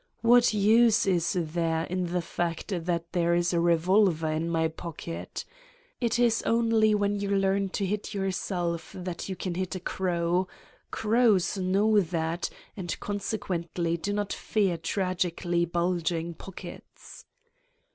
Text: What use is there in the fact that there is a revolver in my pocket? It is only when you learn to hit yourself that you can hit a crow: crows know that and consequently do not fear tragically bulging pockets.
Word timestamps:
What 0.23 0.51
use 0.51 1.05
is 1.05 1.37
there 1.39 1.83
in 1.83 2.07
the 2.11 2.23
fact 2.23 2.69
that 2.69 3.11
there 3.11 3.35
is 3.35 3.53
a 3.53 3.59
revolver 3.59 4.31
in 4.31 4.49
my 4.49 4.67
pocket? 4.67 5.45
It 5.99 6.17
is 6.17 6.41
only 6.41 6.95
when 6.95 7.19
you 7.19 7.29
learn 7.29 7.69
to 7.69 7.85
hit 7.85 8.11
yourself 8.11 8.95
that 8.97 9.29
you 9.29 9.35
can 9.35 9.53
hit 9.53 9.75
a 9.75 9.79
crow: 9.79 10.47
crows 10.89 11.55
know 11.55 11.99
that 11.99 12.49
and 12.75 12.99
consequently 12.99 13.95
do 13.95 14.11
not 14.11 14.33
fear 14.33 14.75
tragically 14.75 15.65
bulging 15.65 16.33
pockets. 16.33 17.25